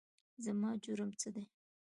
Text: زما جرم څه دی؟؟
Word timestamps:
زما 0.45 0.69
جرم 0.83 1.09
څه 1.19 1.29
دی؟؟ 1.33 1.43